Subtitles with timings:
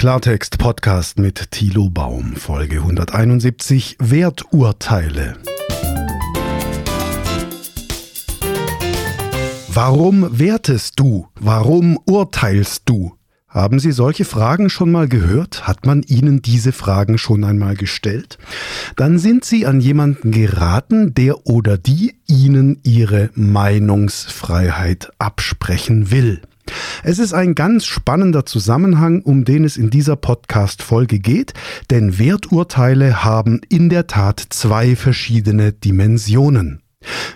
[0.00, 5.36] Klartext Podcast mit Thilo Baum, Folge 171 Werturteile.
[9.68, 11.28] Warum wertest du?
[11.38, 13.12] Warum urteilst du?
[13.46, 15.68] Haben Sie solche Fragen schon mal gehört?
[15.68, 18.38] Hat man Ihnen diese Fragen schon einmal gestellt?
[18.96, 26.40] Dann sind Sie an jemanden geraten, der oder die Ihnen Ihre Meinungsfreiheit absprechen will.
[27.02, 31.54] Es ist ein ganz spannender Zusammenhang, um den es in dieser Podcast-Folge geht,
[31.90, 36.82] denn Werturteile haben in der Tat zwei verschiedene Dimensionen.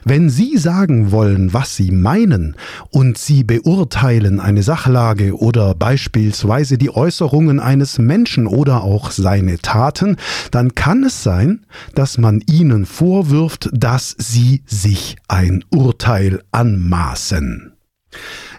[0.04, 2.56] Wenn Sie sagen wollen, was Sie meinen,
[2.90, 10.16] und Sie beurteilen eine Sachlage oder beispielsweise die Äußerungen eines Menschen oder auch seine Taten,
[10.50, 17.73] dann kann es sein, dass man Ihnen vorwirft, dass Sie sich ein Urteil anmaßen.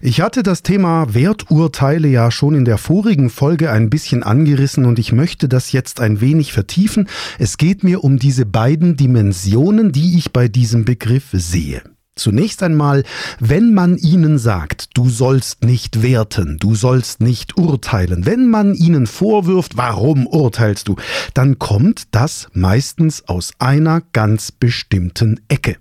[0.01, 4.99] Ich hatte das Thema Werturteile ja schon in der vorigen Folge ein bisschen angerissen und
[4.99, 7.07] ich möchte das jetzt ein wenig vertiefen.
[7.39, 11.81] Es geht mir um diese beiden Dimensionen, die ich bei diesem Begriff sehe.
[12.17, 13.03] Zunächst einmal,
[13.39, 19.05] wenn man ihnen sagt, du sollst nicht werten, du sollst nicht urteilen, wenn man ihnen
[19.05, 20.95] vorwirft, warum urteilst du,
[21.33, 25.75] dann kommt das meistens aus einer ganz bestimmten Ecke.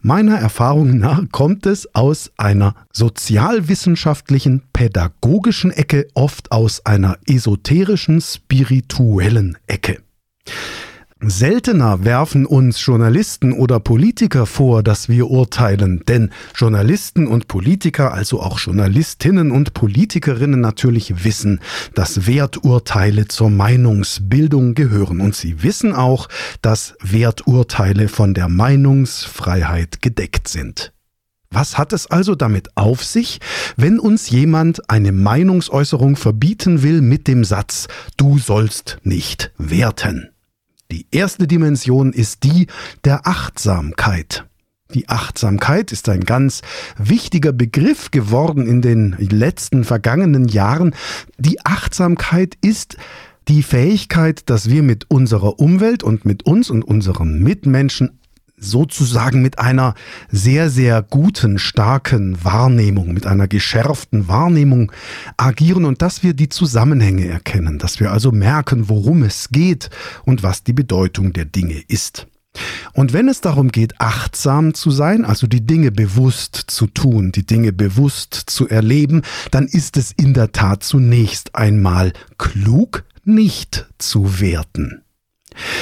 [0.00, 9.58] Meiner Erfahrung nach kommt es aus einer sozialwissenschaftlichen, pädagogischen Ecke, oft aus einer esoterischen, spirituellen
[9.66, 10.02] Ecke.
[11.20, 18.40] Seltener werfen uns Journalisten oder Politiker vor, dass wir urteilen, denn Journalisten und Politiker, also
[18.40, 21.58] auch Journalistinnen und Politikerinnen natürlich wissen,
[21.94, 26.28] dass Werturteile zur Meinungsbildung gehören und sie wissen auch,
[26.62, 30.92] dass Werturteile von der Meinungsfreiheit gedeckt sind.
[31.50, 33.40] Was hat es also damit auf sich,
[33.76, 40.30] wenn uns jemand eine Meinungsäußerung verbieten will mit dem Satz, du sollst nicht werten?
[40.90, 42.66] Die erste Dimension ist die
[43.04, 44.46] der Achtsamkeit.
[44.94, 46.62] Die Achtsamkeit ist ein ganz
[46.96, 50.94] wichtiger Begriff geworden in den letzten vergangenen Jahren.
[51.36, 52.96] Die Achtsamkeit ist
[53.48, 58.18] die Fähigkeit, dass wir mit unserer Umwelt und mit uns und unseren Mitmenschen
[58.60, 59.94] sozusagen mit einer
[60.30, 64.92] sehr, sehr guten, starken Wahrnehmung, mit einer geschärften Wahrnehmung
[65.36, 69.90] agieren und dass wir die Zusammenhänge erkennen, dass wir also merken, worum es geht
[70.24, 72.26] und was die Bedeutung der Dinge ist.
[72.92, 77.46] Und wenn es darum geht, achtsam zu sein, also die Dinge bewusst zu tun, die
[77.46, 84.40] Dinge bewusst zu erleben, dann ist es in der Tat zunächst einmal klug, nicht zu
[84.40, 85.02] werten.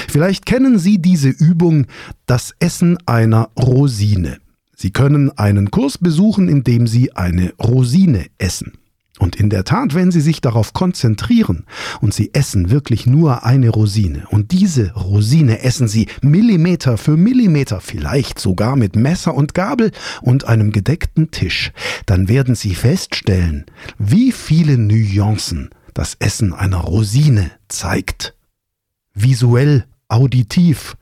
[0.09, 1.87] Vielleicht kennen Sie diese Übung,
[2.27, 4.39] das Essen einer Rosine.
[4.75, 8.73] Sie können einen Kurs besuchen, in dem Sie eine Rosine essen.
[9.19, 11.65] Und in der Tat, wenn Sie sich darauf konzentrieren
[12.03, 17.81] und Sie essen wirklich nur eine Rosine und diese Rosine essen Sie Millimeter für Millimeter,
[17.81, 21.73] vielleicht sogar mit Messer und Gabel und einem gedeckten Tisch,
[22.05, 23.65] dann werden Sie feststellen,
[23.99, 28.36] wie viele Nuancen das Essen einer Rosine zeigt
[29.17, 30.97] visuell, auditiv,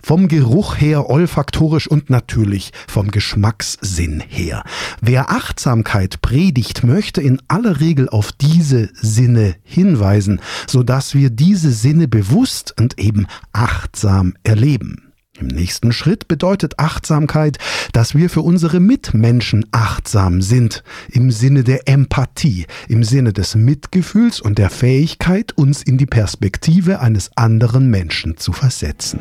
[0.00, 4.62] vom Geruch her, olfaktorisch und natürlich vom Geschmackssinn her.
[5.00, 12.06] Wer Achtsamkeit predigt, möchte in aller Regel auf diese Sinne hinweisen, sodass wir diese Sinne
[12.06, 15.05] bewusst und eben achtsam erleben.
[15.38, 17.58] Im nächsten Schritt bedeutet Achtsamkeit,
[17.92, 24.40] dass wir für unsere Mitmenschen achtsam sind, im Sinne der Empathie, im Sinne des Mitgefühls
[24.40, 29.20] und der Fähigkeit, uns in die Perspektive eines anderen Menschen zu versetzen.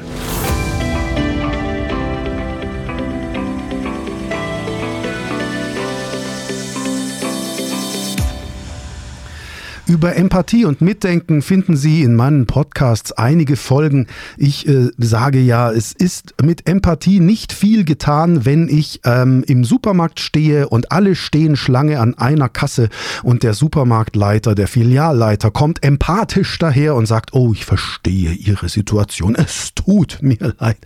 [9.87, 14.07] Über Empathie und Mitdenken finden Sie in meinen Podcasts einige Folgen.
[14.35, 19.63] Ich äh, sage ja, es ist mit Empathie nicht viel getan, wenn ich ähm, im
[19.63, 22.89] Supermarkt stehe und alle stehen Schlange an einer Kasse
[23.21, 29.35] und der Supermarktleiter, der Filialleiter kommt empathisch daher und sagt, oh, ich verstehe Ihre Situation.
[29.35, 30.77] Es tut mir leid.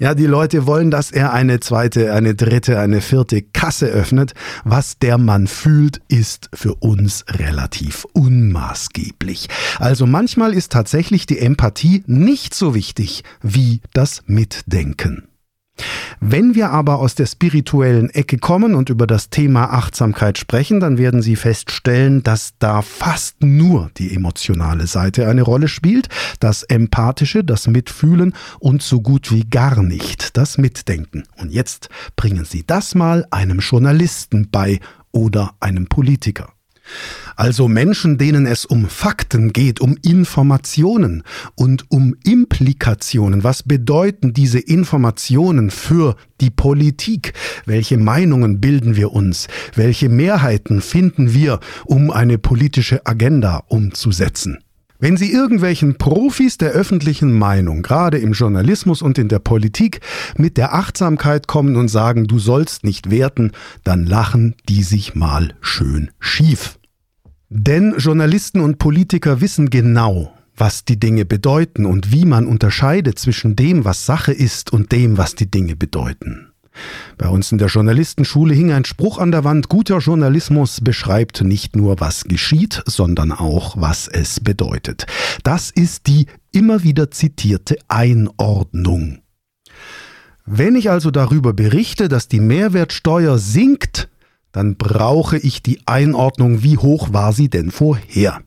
[0.00, 4.34] Ja, die Leute wollen, dass er eine zweite, eine dritte, eine vierte Kasse öffnet.
[4.64, 9.48] Was der Mann fühlt, ist für uns relativ unmöglich unmaßgeblich.
[9.78, 15.24] Also manchmal ist tatsächlich die Empathie nicht so wichtig wie das Mitdenken.
[16.18, 20.98] Wenn wir aber aus der spirituellen Ecke kommen und über das Thema Achtsamkeit sprechen, dann
[20.98, 26.08] werden Sie feststellen, dass da fast nur die emotionale Seite eine Rolle spielt,
[26.40, 31.22] das Empathische, das Mitfühlen und so gut wie gar nicht das Mitdenken.
[31.36, 34.80] Und jetzt bringen Sie das mal einem Journalisten bei
[35.12, 36.57] oder einem Politiker.
[37.36, 41.22] Also Menschen, denen es um Fakten geht, um Informationen
[41.54, 43.44] und um Implikationen.
[43.44, 47.32] Was bedeuten diese Informationen für die Politik?
[47.64, 49.48] Welche Meinungen bilden wir uns?
[49.74, 54.58] Welche Mehrheiten finden wir, um eine politische Agenda umzusetzen?
[55.00, 60.00] Wenn Sie irgendwelchen Profis der öffentlichen Meinung, gerade im Journalismus und in der Politik,
[60.36, 63.52] mit der Achtsamkeit kommen und sagen, du sollst nicht werten,
[63.84, 66.77] dann lachen die sich mal schön schief.
[67.50, 73.56] Denn Journalisten und Politiker wissen genau, was die Dinge bedeuten und wie man unterscheidet zwischen
[73.56, 76.52] dem, was Sache ist und dem, was die Dinge bedeuten.
[77.16, 81.74] Bei uns in der Journalistenschule hing ein Spruch an der Wand, guter Journalismus beschreibt nicht
[81.74, 85.06] nur, was geschieht, sondern auch, was es bedeutet.
[85.42, 89.18] Das ist die immer wieder zitierte Einordnung.
[90.44, 94.08] Wenn ich also darüber berichte, dass die Mehrwertsteuer sinkt,
[94.52, 98.40] dann brauche ich die Einordnung, wie hoch war sie denn vorher?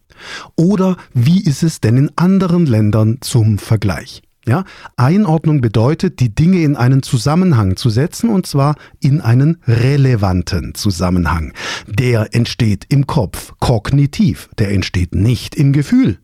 [0.56, 4.21] Oder wie ist es denn in anderen Ländern zum Vergleich?
[4.48, 4.63] Ja,
[4.98, 11.53] Einordnung bedeutet, die Dinge in einen Zusammenhang zu setzen und zwar in einen relevanten Zusammenhang.
[11.88, 16.18] Der entsteht im Kopf, kognitiv, der entsteht nicht im Gefühl.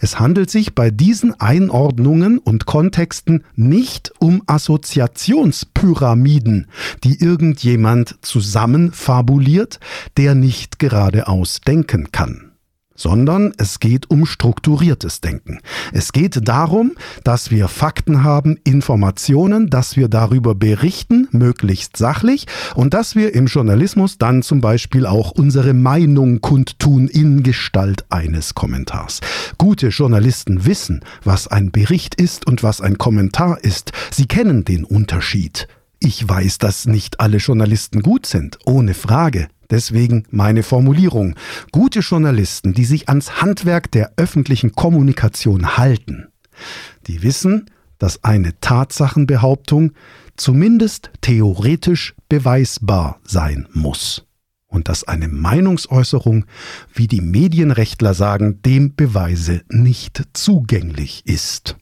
[0.00, 6.66] Es handelt sich bei diesen Einordnungen und Kontexten nicht um Assoziationspyramiden,
[7.04, 9.78] die irgendjemand zusammenfabuliert,
[10.16, 12.51] der nicht geradeaus denken kann
[12.94, 15.60] sondern es geht um strukturiertes Denken.
[15.92, 16.92] Es geht darum,
[17.24, 23.46] dass wir Fakten haben, Informationen, dass wir darüber berichten, möglichst sachlich, und dass wir im
[23.46, 29.20] Journalismus dann zum Beispiel auch unsere Meinung kundtun in Gestalt eines Kommentars.
[29.58, 33.92] Gute Journalisten wissen, was ein Bericht ist und was ein Kommentar ist.
[34.10, 35.68] Sie kennen den Unterschied.
[36.00, 39.48] Ich weiß, dass nicht alle Journalisten gut sind, ohne Frage.
[39.72, 41.34] Deswegen meine Formulierung.
[41.72, 46.28] Gute Journalisten, die sich ans Handwerk der öffentlichen Kommunikation halten,
[47.06, 49.92] die wissen, dass eine Tatsachenbehauptung
[50.36, 54.26] zumindest theoretisch beweisbar sein muss
[54.66, 56.44] und dass eine Meinungsäußerung,
[56.92, 61.76] wie die Medienrechtler sagen, dem Beweise nicht zugänglich ist.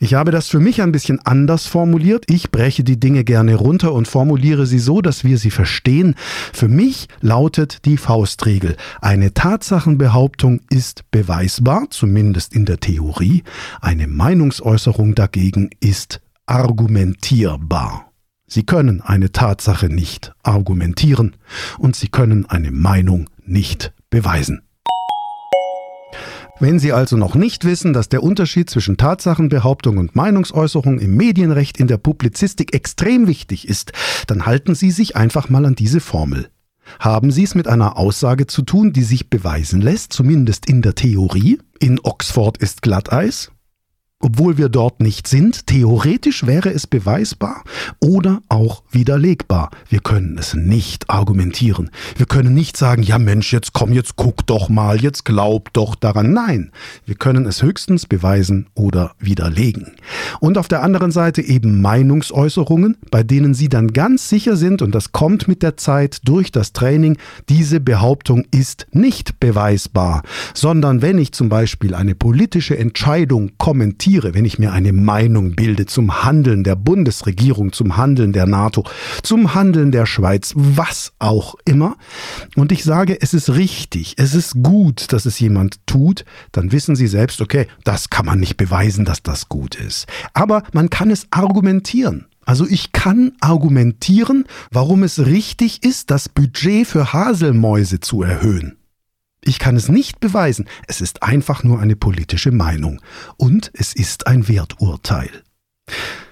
[0.00, 2.24] Ich habe das für mich ein bisschen anders formuliert.
[2.28, 6.14] Ich breche die Dinge gerne runter und formuliere sie so, dass wir sie verstehen.
[6.52, 8.76] Für mich lautet die Faustregel.
[9.00, 13.42] Eine Tatsachenbehauptung ist beweisbar, zumindest in der Theorie.
[13.80, 18.10] Eine Meinungsäußerung dagegen ist argumentierbar.
[18.46, 21.36] Sie können eine Tatsache nicht argumentieren
[21.78, 24.63] und Sie können eine Meinung nicht beweisen.
[26.60, 31.78] Wenn Sie also noch nicht wissen, dass der Unterschied zwischen Tatsachenbehauptung und Meinungsäußerung im Medienrecht
[31.78, 33.92] in der Publizistik extrem wichtig ist,
[34.28, 36.48] dann halten Sie sich einfach mal an diese Formel.
[37.00, 40.94] Haben Sie es mit einer Aussage zu tun, die sich beweisen lässt, zumindest in der
[40.94, 41.58] Theorie?
[41.80, 43.50] In Oxford ist Glatteis?
[44.24, 45.66] Obwohl wir dort nicht sind.
[45.66, 47.62] Theoretisch wäre es beweisbar
[48.00, 49.70] oder auch widerlegbar.
[49.88, 51.90] Wir können es nicht argumentieren.
[52.16, 55.94] Wir können nicht sagen, ja Mensch, jetzt komm, jetzt guck doch mal, jetzt glaub doch
[55.94, 56.32] daran.
[56.32, 56.72] Nein,
[57.04, 59.92] wir können es höchstens beweisen oder widerlegen.
[60.40, 64.94] Und auf der anderen Seite eben Meinungsäußerungen, bei denen Sie dann ganz sicher sind, und
[64.94, 67.18] das kommt mit der Zeit durch das Training,
[67.50, 70.22] diese Behauptung ist nicht beweisbar,
[70.54, 75.56] sondern wenn ich zum Beispiel eine politische Entscheidung kommentiere, diskutiere, wenn ich mir eine Meinung
[75.56, 78.84] bilde zum Handeln der Bundesregierung, zum Handeln der NATO,
[79.22, 81.96] zum Handeln der Schweiz, was auch immer,
[82.54, 86.94] und ich sage, es ist richtig, es ist gut, dass es jemand tut, dann wissen
[86.94, 90.06] Sie selbst, okay, das kann man nicht beweisen, dass das gut ist.
[90.32, 92.26] Aber man kann es argumentieren.
[92.46, 98.76] Also ich kann argumentieren, warum es richtig ist, das Budget für Haselmäuse zu erhöhen.
[99.46, 103.00] Ich kann es nicht beweisen, es ist einfach nur eine politische Meinung
[103.36, 105.30] und es ist ein Werturteil.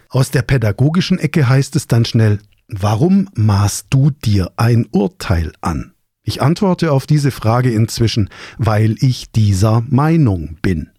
[0.08, 2.38] Aus der pädagogischen Ecke heißt es dann schnell,
[2.68, 5.92] warum maßt du dir ein Urteil an?
[6.22, 10.90] Ich antworte auf diese Frage inzwischen, weil ich dieser Meinung bin.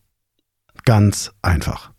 [0.86, 1.92] Ganz einfach.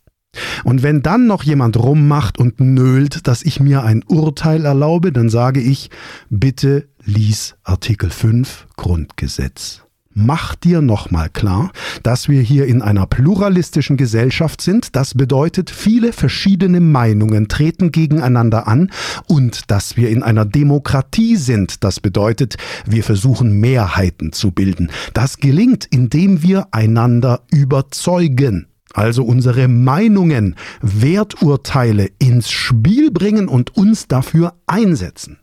[0.63, 5.29] Und wenn dann noch jemand rummacht und nölt, dass ich mir ein Urteil erlaube, dann
[5.29, 5.89] sage ich,
[6.29, 9.84] bitte lies Artikel 5 Grundgesetz
[10.15, 14.95] mach dir nochmal klar, dass wir hier in einer pluralistischen Gesellschaft sind.
[14.95, 18.89] Das bedeutet, viele verschiedene Meinungen treten gegeneinander an
[19.27, 21.83] und dass wir in einer Demokratie sind.
[21.83, 22.55] Das bedeutet,
[22.85, 24.89] wir versuchen Mehrheiten zu bilden.
[25.13, 34.07] Das gelingt, indem wir einander überzeugen also unsere Meinungen, Werturteile ins Spiel bringen und uns
[34.07, 35.37] dafür einsetzen.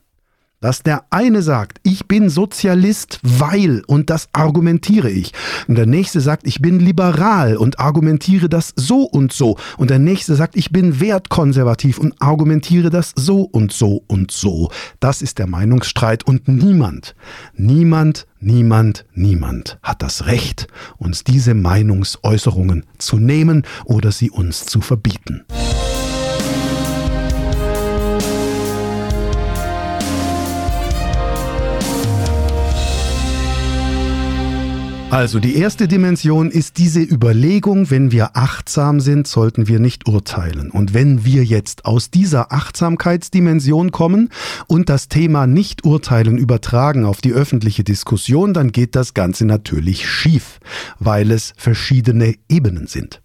[0.63, 5.33] Dass der eine sagt, ich bin Sozialist, weil, und das argumentiere ich.
[5.69, 9.59] Und der nächste sagt, ich bin liberal und argumentiere das so und so.
[9.77, 14.71] Und der nächste sagt, ich bin wertkonservativ und argumentiere das so und so und so.
[15.01, 17.15] Das ist der Meinungsstreit und niemand,
[17.55, 24.81] niemand, niemand, niemand hat das Recht, uns diese Meinungsäußerungen zu nehmen oder sie uns zu
[24.81, 25.45] verbieten.
[35.13, 40.71] Also die erste Dimension ist diese Überlegung, wenn wir achtsam sind, sollten wir nicht urteilen.
[40.71, 44.31] Und wenn wir jetzt aus dieser Achtsamkeitsdimension kommen
[44.69, 50.09] und das Thema nicht urteilen übertragen auf die öffentliche Diskussion, dann geht das Ganze natürlich
[50.09, 50.61] schief,
[50.99, 53.21] weil es verschiedene Ebenen sind.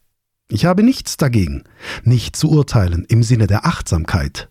[0.50, 1.64] Ich habe nichts dagegen,
[2.04, 4.50] nicht zu urteilen im Sinne der Achtsamkeit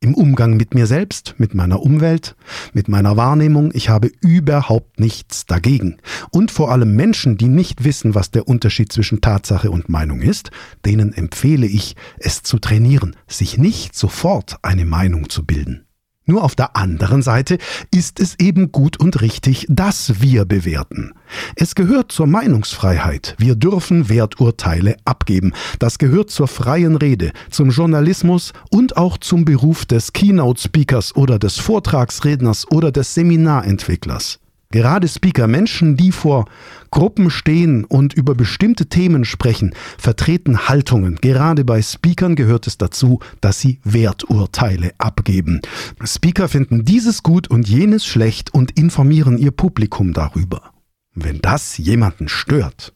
[0.00, 2.36] im Umgang mit mir selbst, mit meiner Umwelt,
[2.72, 3.70] mit meiner Wahrnehmung.
[3.74, 5.98] Ich habe überhaupt nichts dagegen.
[6.30, 10.50] Und vor allem Menschen, die nicht wissen, was der Unterschied zwischen Tatsache und Meinung ist,
[10.84, 15.85] denen empfehle ich, es zu trainieren, sich nicht sofort eine Meinung zu bilden.
[16.26, 17.58] Nur auf der anderen Seite
[17.92, 21.12] ist es eben gut und richtig, dass wir bewerten.
[21.54, 23.36] Es gehört zur Meinungsfreiheit.
[23.38, 25.52] Wir dürfen Werturteile abgeben.
[25.78, 31.58] Das gehört zur freien Rede, zum Journalismus und auch zum Beruf des Keynote-Speakers oder des
[31.58, 34.40] Vortragsredners oder des Seminarentwicklers.
[34.70, 36.46] Gerade Speaker, Menschen, die vor
[36.90, 41.16] Gruppen stehen und über bestimmte Themen sprechen, vertreten Haltungen.
[41.16, 45.60] Gerade bei Speakern gehört es dazu, dass sie Werturteile abgeben.
[46.04, 50.72] Speaker finden dieses gut und jenes schlecht und informieren ihr Publikum darüber.
[51.14, 52.92] Wenn das jemanden stört,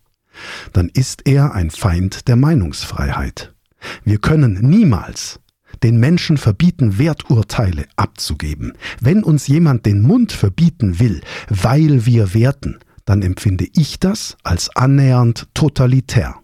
[0.72, 3.54] dann ist er ein Feind der Meinungsfreiheit.
[4.04, 5.40] Wir können niemals
[5.82, 8.74] den Menschen verbieten, Werturteile abzugeben.
[9.00, 14.74] Wenn uns jemand den Mund verbieten will, weil wir werten, dann empfinde ich das als
[14.76, 16.36] annähernd totalitär.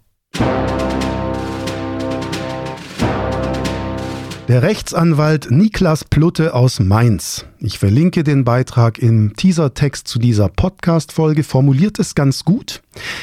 [4.48, 11.42] Der Rechtsanwalt Niklas Plutte aus Mainz, ich verlinke den Beitrag im Teasertext zu dieser Podcast-Folge,
[11.42, 12.80] formuliert es ganz gut.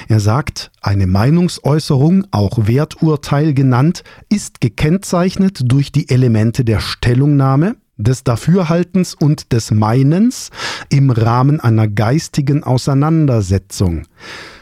[0.10, 8.25] Er sagt, eine Meinungsäußerung, auch Werturteil genannt, ist gekennzeichnet durch die Elemente der Stellungnahme, des
[8.25, 10.50] Dafürhaltens und des Meinens
[10.89, 14.08] im Rahmen einer geistigen Auseinandersetzung.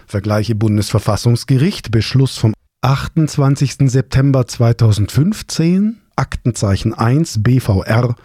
[0.06, 3.90] Vergleiche Bundesverfassungsgericht, Beschluss vom 28.
[3.90, 8.16] September 2015, Aktenzeichen 1 BVR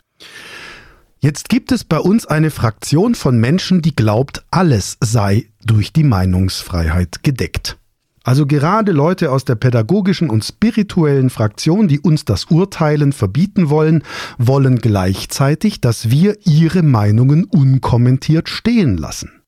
[1.20, 6.04] Jetzt gibt es bei uns eine Fraktion von Menschen, die glaubt, alles sei durch die
[6.04, 7.78] Meinungsfreiheit gedeckt.
[8.24, 14.02] Also gerade Leute aus der pädagogischen und spirituellen Fraktion, die uns das Urteilen verbieten wollen,
[14.38, 19.42] wollen gleichzeitig, dass wir ihre Meinungen unkommentiert stehen lassen.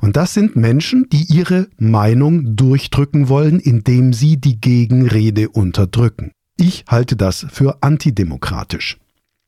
[0.00, 6.32] Und das sind Menschen, die ihre Meinung durchdrücken wollen, indem sie die Gegenrede unterdrücken.
[6.56, 8.96] Ich halte das für antidemokratisch.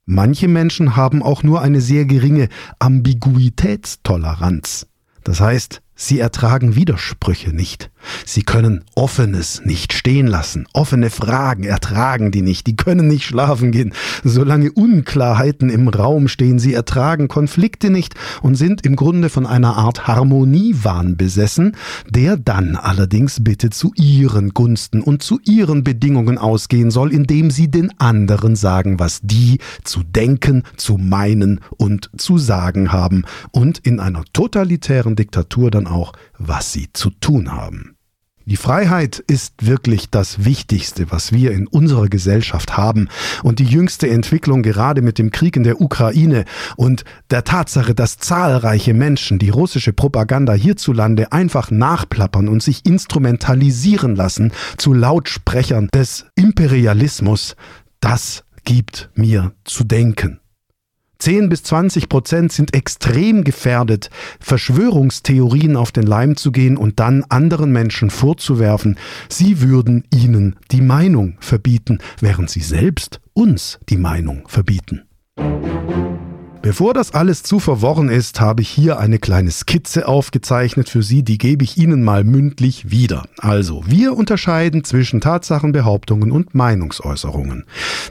[0.05, 4.87] Manche Menschen haben auch nur eine sehr geringe Ambiguitätstoleranz.
[5.23, 7.91] Das heißt, Sie ertragen Widersprüche nicht.
[8.25, 10.67] Sie können Offenes nicht stehen lassen.
[10.73, 12.67] Offene Fragen ertragen die nicht.
[12.67, 13.93] Die können nicht schlafen gehen.
[14.23, 19.77] Solange Unklarheiten im Raum stehen, sie ertragen Konflikte nicht und sind im Grunde von einer
[19.77, 21.77] Art Harmoniewahn besessen,
[22.09, 27.71] der dann allerdings bitte zu ihren Gunsten und zu ihren Bedingungen ausgehen soll, indem sie
[27.71, 34.01] den anderen sagen, was die zu denken, zu meinen und zu sagen haben und in
[34.01, 37.94] einer totalitären Diktatur dann auch, was sie zu tun haben.
[38.47, 43.09] Die Freiheit ist wirklich das Wichtigste, was wir in unserer Gesellschaft haben.
[43.43, 46.45] Und die jüngste Entwicklung gerade mit dem Krieg in der Ukraine
[46.77, 54.15] und der Tatsache, dass zahlreiche Menschen die russische Propaganda hierzulande einfach nachplappern und sich instrumentalisieren
[54.15, 57.57] lassen zu Lautsprechern des Imperialismus,
[58.01, 60.41] das gibt mir zu denken.
[61.19, 67.25] 10 bis 20 Prozent sind extrem gefährdet, Verschwörungstheorien auf den Leim zu gehen und dann
[67.29, 74.49] anderen Menschen vorzuwerfen, sie würden ihnen die Meinung verbieten, während sie selbst uns die Meinung
[74.49, 75.03] verbieten.
[76.65, 81.23] Bevor das alles zu verworren ist, habe ich hier eine kleine Skizze aufgezeichnet für Sie,
[81.23, 83.25] die gebe ich Ihnen mal mündlich wieder.
[83.37, 87.67] Also, wir unterscheiden zwischen Tatsachenbehauptungen und Meinungsäußerungen.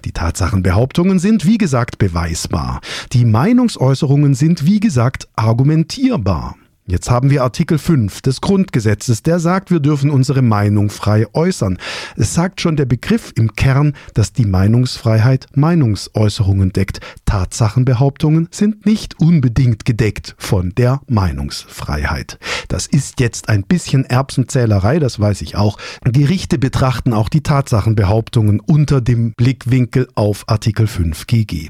[0.06, 2.82] Die Tatsachenbehauptungen sind, wie gesagt, beweisbar.
[3.12, 6.56] Die Meinungsäußerungen sind, wie gesagt, argumentierbar.
[6.86, 11.78] Jetzt haben wir Artikel 5 des Grundgesetzes, der sagt, wir dürfen unsere Meinung frei äußern.
[12.18, 17.00] Es sagt schon der Begriff im Kern, dass die Meinungsfreiheit Meinungsäußerungen deckt.
[17.26, 22.38] Tatsachenbehauptungen sind nicht unbedingt gedeckt von der Meinungsfreiheit.
[22.68, 25.78] Das ist jetzt ein bisschen Erbsenzählerei, das weiß ich auch.
[26.04, 31.70] Gerichte betrachten auch die Tatsachenbehauptungen unter dem Blickwinkel auf Artikel 5 GG.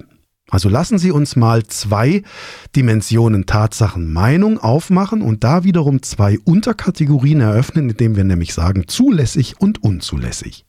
[0.50, 2.22] Also lassen Sie uns mal zwei
[2.76, 9.56] Dimensionen Tatsachen Meinung aufmachen und da wiederum zwei Unterkategorien eröffnen, indem wir nämlich sagen zulässig
[9.60, 10.66] und unzulässig.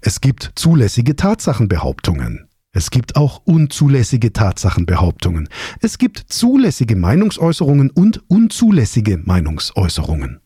[0.00, 2.48] Es gibt zulässige Tatsachenbehauptungen.
[2.72, 5.48] Es gibt auch unzulässige Tatsachenbehauptungen.
[5.80, 10.40] Es gibt zulässige Meinungsäußerungen und unzulässige Meinungsäußerungen.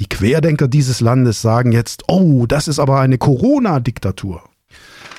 [0.00, 4.48] Die Querdenker dieses Landes sagen jetzt, oh, das ist aber eine Corona-Diktatur.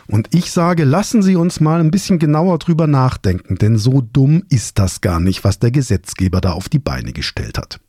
[0.09, 4.43] Und ich sage, lassen Sie uns mal ein bisschen genauer drüber nachdenken, denn so dumm
[4.49, 7.79] ist das gar nicht, was der Gesetzgeber da auf die Beine gestellt hat.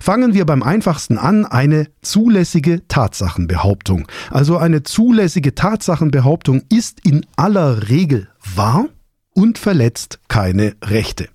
[0.00, 4.08] Fangen wir beim einfachsten an, eine zulässige Tatsachenbehauptung.
[4.30, 8.86] Also eine zulässige Tatsachenbehauptung ist in aller Regel wahr
[9.32, 11.28] und verletzt keine Rechte.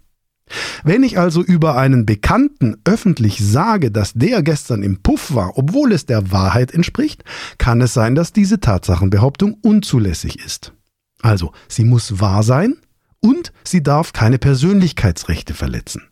[0.84, 5.92] Wenn ich also über einen Bekannten öffentlich sage, dass der gestern im Puff war, obwohl
[5.92, 7.24] es der Wahrheit entspricht,
[7.58, 10.74] kann es sein, dass diese Tatsachenbehauptung unzulässig ist.
[11.22, 12.78] Also, sie muss wahr sein
[13.20, 16.04] und sie darf keine Persönlichkeitsrechte verletzen.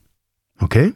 [0.59, 0.93] Okay?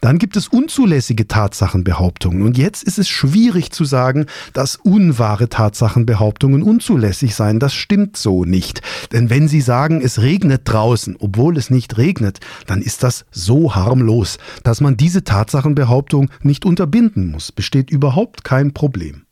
[0.00, 2.42] Dann gibt es unzulässige Tatsachenbehauptungen.
[2.42, 7.58] Und jetzt ist es schwierig zu sagen, dass unwahre Tatsachenbehauptungen unzulässig seien.
[7.58, 8.82] Das stimmt so nicht.
[9.12, 13.74] Denn wenn Sie sagen, es regnet draußen, obwohl es nicht regnet, dann ist das so
[13.74, 17.52] harmlos, dass man diese Tatsachenbehauptung nicht unterbinden muss.
[17.52, 19.24] Besteht überhaupt kein Problem.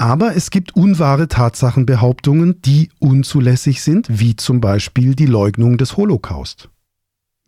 [0.00, 6.68] Aber es gibt unwahre Tatsachenbehauptungen, die unzulässig sind, wie zum Beispiel die Leugnung des Holocaust.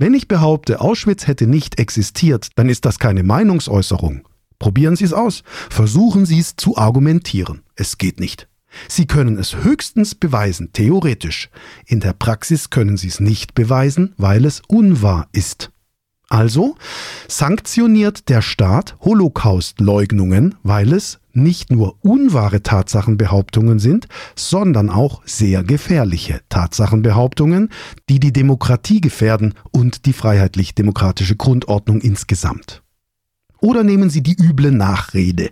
[0.01, 4.27] Wenn ich behaupte, Auschwitz hätte nicht existiert, dann ist das keine Meinungsäußerung.
[4.59, 5.43] Probieren Sie es aus.
[5.69, 7.61] Versuchen Sie es zu argumentieren.
[7.77, 8.49] Es geht nicht.
[8.89, 11.51] Sie können es höchstens beweisen, theoretisch.
[11.85, 15.71] In der Praxis können Sie es nicht beweisen, weil es unwahr ist.
[16.31, 16.77] Also
[17.29, 26.41] sanktioniert der Staat Holocaust-Leugnungen, weil es nicht nur unwahre Tatsachenbehauptungen sind, sondern auch sehr gefährliche
[26.49, 27.71] Tatsachenbehauptungen,
[28.09, 32.83] die die Demokratie gefährden und die freiheitlich-demokratische Grundordnung insgesamt.
[33.61, 35.51] Oder nehmen Sie die üble Nachrede.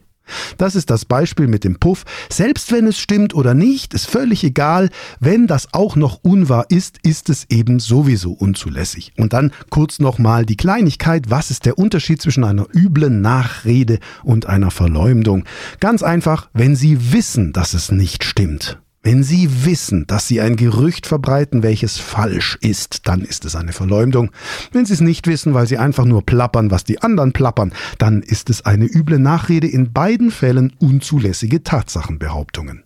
[0.57, 2.05] Das ist das Beispiel mit dem Puff.
[2.31, 4.91] Selbst wenn es stimmt oder nicht, ist völlig egal.
[5.21, 9.12] Wenn das auch noch unwahr ist, ist es eben sowieso unzulässig.
[9.17, 11.31] Und dann kurz nochmal die Kleinigkeit.
[11.31, 15.45] Was ist der Unterschied zwischen einer üblen Nachrede und einer Verleumdung?
[15.81, 20.57] Ganz einfach, wenn Sie wissen, dass es nicht stimmt wenn Sie wissen, dass Sie ein
[20.57, 24.33] Gerücht verbreiten, welches falsch ist, dann ist es eine Verleumdung.
[24.71, 28.21] Wenn Sie es nicht wissen, weil Sie einfach nur plappern, was die anderen plappern, dann
[28.21, 32.85] ist es eine üble Nachrede, in beiden Fällen unzulässige Tatsachenbehauptungen.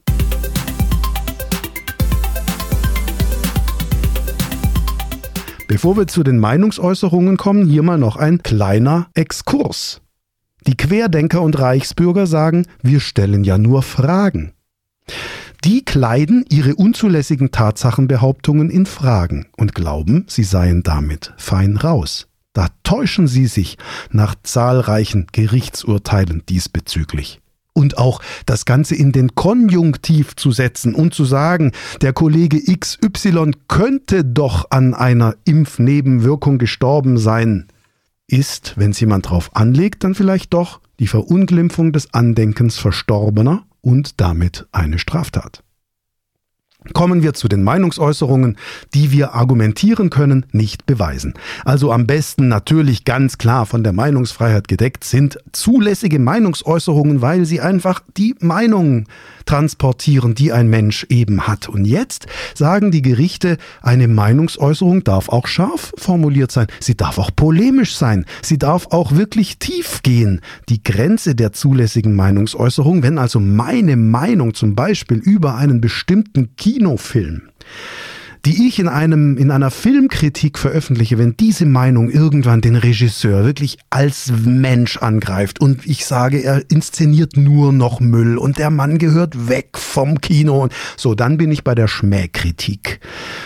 [5.67, 10.03] Bevor wir zu den Meinungsäußerungen kommen, hier mal noch ein kleiner Exkurs.
[10.69, 14.53] Die Querdenker und Reichsbürger sagen, wir stellen ja nur Fragen.
[15.65, 22.27] Die kleiden ihre unzulässigen Tatsachenbehauptungen in Fragen und glauben, sie seien damit fein raus.
[22.53, 23.79] Da täuschen sie sich
[24.11, 27.41] nach zahlreichen Gerichtsurteilen diesbezüglich.
[27.75, 31.71] Und auch das Ganze in den Konjunktiv zu setzen und zu sagen,
[32.01, 37.69] der Kollege XY könnte doch an einer Impfnebenwirkung gestorben sein,
[38.27, 44.21] ist, wenn es jemand drauf anlegt, dann vielleicht doch die Verunglimpfung des Andenkens Verstorbener und
[44.21, 45.62] damit eine Straftat.
[46.95, 48.57] Kommen wir zu den Meinungsäußerungen,
[48.95, 51.35] die wir argumentieren können, nicht beweisen.
[51.65, 57.61] Also am besten natürlich ganz klar von der Meinungsfreiheit gedeckt sind zulässige Meinungsäußerungen, weil sie
[57.61, 59.07] einfach die Meinungen
[59.45, 61.69] transportieren, die ein Mensch eben hat.
[61.69, 67.31] Und jetzt sagen die Gerichte, eine Meinungsäußerung darf auch scharf formuliert sein, sie darf auch
[67.35, 70.41] polemisch sein, sie darf auch wirklich tief gehen.
[70.69, 77.43] Die Grenze der zulässigen Meinungsäußerung, wenn also meine Meinung zum Beispiel über einen bestimmten Kinofilm
[78.45, 83.79] die ich in einem, in einer Filmkritik veröffentliche, wenn diese Meinung irgendwann den Regisseur wirklich
[83.89, 89.49] als Mensch angreift und ich sage, er inszeniert nur noch Müll und der Mann gehört
[89.49, 92.99] weg vom Kino und so, dann bin ich bei der Schmähkritik.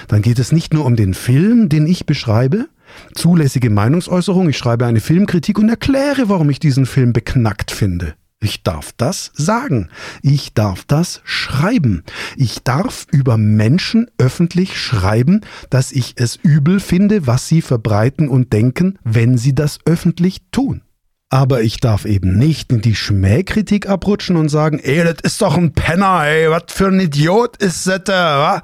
[0.09, 2.67] Dann geht es nicht nur um den Film, den ich beschreibe,
[3.15, 8.15] zulässige Meinungsäußerung, ich schreibe eine Filmkritik und erkläre, warum ich diesen Film beknackt finde.
[8.43, 9.89] Ich darf das sagen.
[10.23, 12.05] Ich darf das schreiben.
[12.37, 18.53] Ich darf über Menschen öffentlich schreiben, dass ich es übel finde, was sie verbreiten und
[18.53, 20.83] denken, wenn sie das öffentlich tun.
[21.31, 25.57] Aber ich darf eben nicht in die Schmähkritik abrutschen und sagen, ey, das ist doch
[25.57, 28.63] ein Penner, ey, was für ein Idiot ist das da?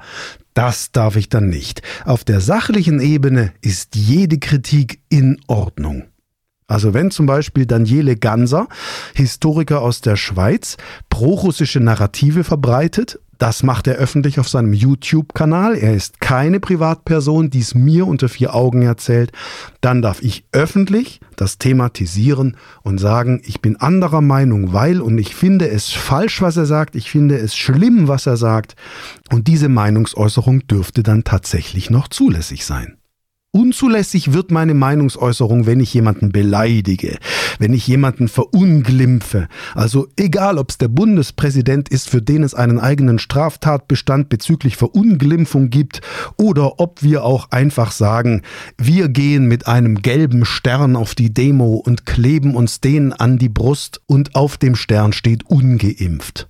[0.53, 1.81] Das darf ich dann nicht.
[2.05, 6.05] Auf der sachlichen Ebene ist jede Kritik in Ordnung.
[6.73, 8.67] Also wenn zum Beispiel Daniele Ganser,
[9.13, 15.75] Historiker aus der Schweiz, prorussische Narrative verbreitet, das macht er öffentlich auf seinem YouTube-Kanal.
[15.75, 19.31] Er ist keine Privatperson, die es mir unter vier Augen erzählt.
[19.81, 25.35] Dann darf ich öffentlich das thematisieren und sagen, ich bin anderer Meinung, weil und ich
[25.35, 28.75] finde es falsch, was er sagt, ich finde es schlimm, was er sagt.
[29.31, 32.97] Und diese Meinungsäußerung dürfte dann tatsächlich noch zulässig sein.
[33.55, 37.19] Unzulässig wird meine Meinungsäußerung, wenn ich jemanden beleidige,
[37.59, 39.47] wenn ich jemanden verunglimpfe.
[39.75, 45.69] Also egal, ob es der Bundespräsident ist, für den es einen eigenen Straftatbestand bezüglich Verunglimpfung
[45.69, 46.01] gibt,
[46.35, 48.41] oder ob wir auch einfach sagen,
[48.79, 53.49] wir gehen mit einem gelben Stern auf die Demo und kleben uns den an die
[53.49, 56.49] Brust und auf dem Stern steht ungeimpft.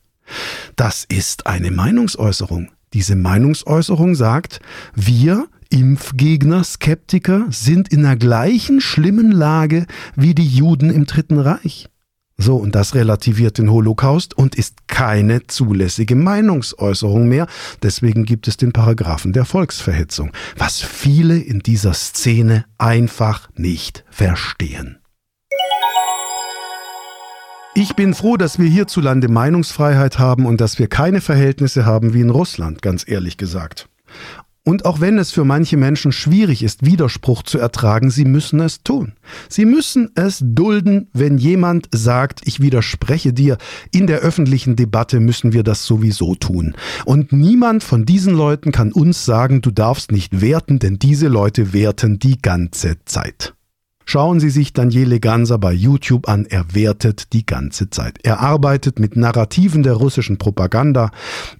[0.77, 2.69] Das ist eine Meinungsäußerung.
[2.93, 4.61] Diese Meinungsäußerung sagt,
[4.95, 11.89] wir Impfgegner, Skeptiker sind in der gleichen schlimmen Lage wie die Juden im Dritten Reich.
[12.37, 17.47] So, und das relativiert den Holocaust und ist keine zulässige Meinungsäußerung mehr.
[17.81, 24.99] Deswegen gibt es den Paragraphen der Volksverhetzung, was viele in dieser Szene einfach nicht verstehen.
[27.73, 32.21] Ich bin froh, dass wir hierzulande Meinungsfreiheit haben und dass wir keine Verhältnisse haben wie
[32.21, 33.89] in Russland, ganz ehrlich gesagt.
[34.65, 38.81] Und auch wenn es für manche Menschen schwierig ist, Widerspruch zu ertragen, sie müssen es
[38.81, 39.13] tun.
[39.49, 43.57] Sie müssen es dulden, wenn jemand sagt, ich widerspreche dir.
[43.91, 46.75] In der öffentlichen Debatte müssen wir das sowieso tun.
[47.03, 51.73] Und niemand von diesen Leuten kann uns sagen, du darfst nicht werten, denn diese Leute
[51.73, 53.53] werten die ganze Zeit.
[54.13, 58.19] Schauen Sie sich Daniele Ganser bei YouTube an, er wertet die ganze Zeit.
[58.21, 61.09] Er arbeitet mit Narrativen der russischen Propaganda.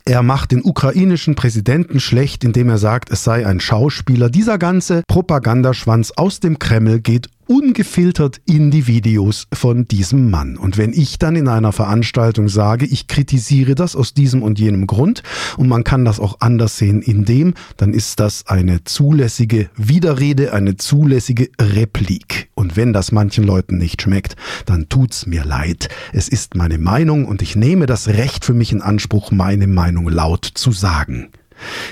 [0.05, 4.29] Er macht den ukrainischen Präsidenten schlecht, indem er sagt, es sei ein Schauspieler.
[4.29, 10.57] Dieser ganze Propagandaschwanz aus dem Kreml geht ungefiltert in die Videos von diesem Mann.
[10.57, 14.87] Und wenn ich dann in einer Veranstaltung sage, ich kritisiere das aus diesem und jenem
[14.87, 15.23] Grund
[15.57, 20.53] und man kann das auch anders sehen in dem, dann ist das eine zulässige Widerrede,
[20.53, 22.49] eine zulässige Replik.
[22.55, 25.89] Und wenn das manchen Leuten nicht schmeckt, dann tut's mir leid.
[26.11, 30.09] Es ist meine Meinung und ich nehme das Recht für mich in Anspruch, meine Meinung
[30.09, 31.29] laut zu sagen.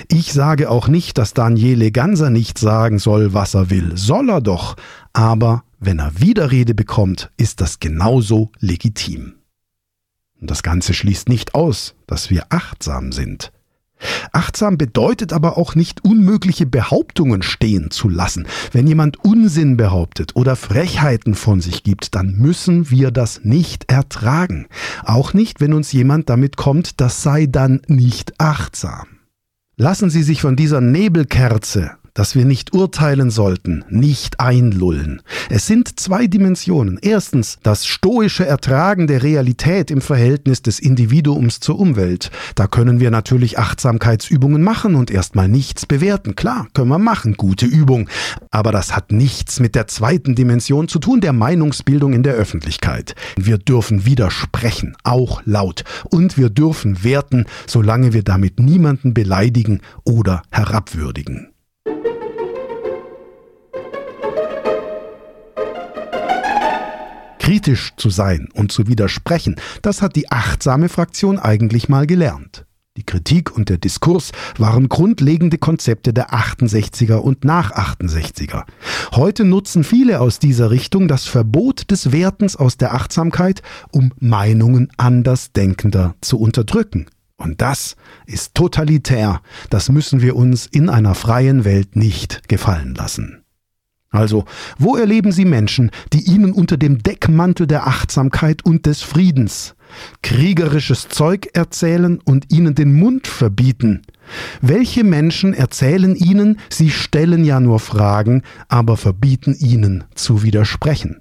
[0.08, 3.92] Ich sage auch nicht, dass Daniele Ganser nicht sagen soll, was er will.
[3.96, 4.76] Soll er doch.
[5.12, 9.34] Aber wenn er Widerrede bekommt, ist das genauso legitim.
[10.40, 13.52] Und das Ganze schließt nicht aus, dass wir achtsam sind.
[14.32, 18.46] Achtsam bedeutet aber auch nicht unmögliche Behauptungen stehen zu lassen.
[18.72, 24.66] Wenn jemand Unsinn behauptet oder Frechheiten von sich gibt, dann müssen wir das nicht ertragen.
[25.04, 29.06] Auch nicht, wenn uns jemand damit kommt, das sei dann nicht achtsam.
[29.76, 35.22] Lassen Sie sich von dieser Nebelkerze dass wir nicht urteilen sollten, nicht einlullen.
[35.48, 36.98] Es sind zwei Dimensionen.
[37.00, 42.30] Erstens das stoische Ertragen der Realität im Verhältnis des Individuums zur Umwelt.
[42.54, 46.36] Da können wir natürlich Achtsamkeitsübungen machen und erstmal nichts bewerten.
[46.36, 48.08] Klar, können wir machen, gute Übung.
[48.50, 53.14] Aber das hat nichts mit der zweiten Dimension zu tun, der Meinungsbildung in der Öffentlichkeit.
[53.36, 55.84] Wir dürfen widersprechen, auch laut.
[56.10, 61.51] Und wir dürfen werten, solange wir damit niemanden beleidigen oder herabwürdigen.
[67.42, 72.66] Kritisch zu sein und zu widersprechen, das hat die achtsame Fraktion eigentlich mal gelernt.
[72.96, 78.62] Die Kritik und der Diskurs waren grundlegende Konzepte der 68er und nach 68er.
[79.12, 84.92] Heute nutzen viele aus dieser Richtung das Verbot des Wertens aus der Achtsamkeit, um Meinungen
[84.96, 87.06] Andersdenkender zu unterdrücken.
[87.38, 89.40] Und das ist totalitär.
[89.68, 93.41] Das müssen wir uns in einer freien Welt nicht gefallen lassen.
[94.12, 94.44] Also,
[94.78, 99.74] wo erleben Sie Menschen, die Ihnen unter dem Deckmantel der Achtsamkeit und des Friedens
[100.22, 104.02] kriegerisches Zeug erzählen und Ihnen den Mund verbieten?
[104.60, 111.20] Welche Menschen erzählen Ihnen, Sie stellen ja nur Fragen, aber verbieten Ihnen zu widersprechen?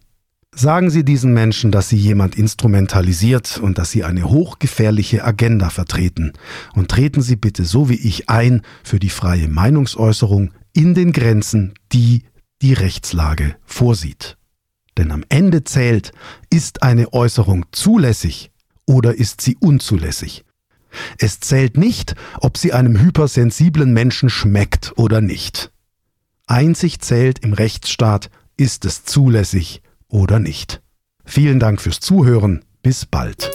[0.54, 6.34] Sagen Sie diesen Menschen, dass Sie jemand instrumentalisiert und dass Sie eine hochgefährliche Agenda vertreten.
[6.74, 11.74] Und treten Sie bitte so wie ich ein für die freie Meinungsäußerung in den Grenzen,
[11.94, 12.24] die
[12.62, 14.38] die Rechtslage vorsieht.
[14.98, 16.12] Denn am Ende zählt,
[16.50, 18.52] ist eine Äußerung zulässig
[18.86, 20.44] oder ist sie unzulässig.
[21.18, 25.72] Es zählt nicht, ob sie einem hypersensiblen Menschen schmeckt oder nicht.
[26.48, 30.82] Einzig zählt im Rechtsstaat, ist es zulässig oder nicht.
[31.24, 32.66] Vielen Dank fürs Zuhören.
[32.84, 33.52] Bis bald.